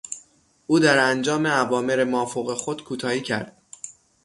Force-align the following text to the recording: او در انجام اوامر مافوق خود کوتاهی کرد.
او 0.67 0.79
در 0.79 0.97
انجام 0.99 1.45
اوامر 1.45 2.03
مافوق 2.03 2.53
خود 2.53 2.83
کوتاهی 2.83 3.21
کرد. 3.21 3.61